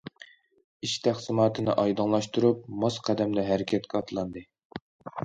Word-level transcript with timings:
ئىش 0.87 0.93
تەقسىماتىنى 1.07 1.75
ئايدىڭلاشتۇرۇپ، 1.83 2.63
ماس 2.85 2.97
قەدەمدە 3.11 3.45
ھەرىكەتكە 3.51 4.01
ئاتلاندى. 4.01 4.45